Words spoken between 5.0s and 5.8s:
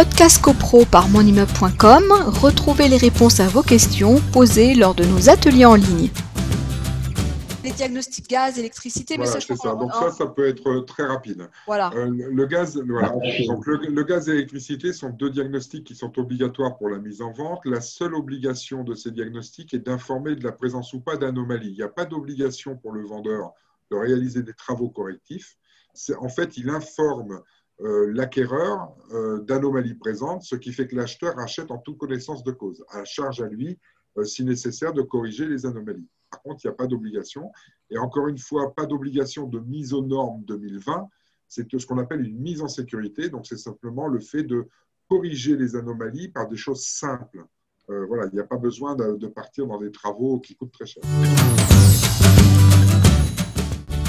nos ateliers en